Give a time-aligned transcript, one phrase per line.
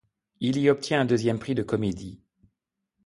[0.39, 2.23] Il y obtient un deuxième prix de comédie.